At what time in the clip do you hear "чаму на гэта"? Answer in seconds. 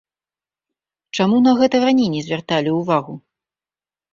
1.19-1.75